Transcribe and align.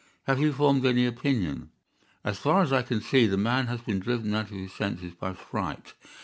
"Have 0.23 0.39
you 0.39 0.51
formed 0.51 0.83
any 0.83 1.05
opinion?" 1.05 1.69
"As 2.23 2.39
far 2.39 2.63
as 2.63 2.73
I 2.73 2.81
can 2.81 3.01
see, 3.01 3.27
the 3.27 3.37
man 3.37 3.67
has 3.67 3.81
been 3.81 3.99
driven 3.99 4.33
out 4.33 4.45
of 4.45 4.49
his 4.57 4.73
senses 4.73 5.13
by 5.13 5.33
fright. 5.35 5.93